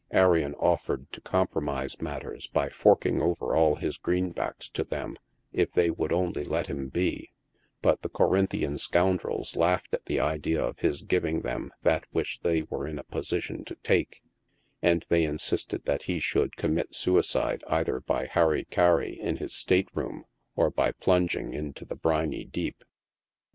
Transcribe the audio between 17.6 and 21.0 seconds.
either by hari kari in his state room, or by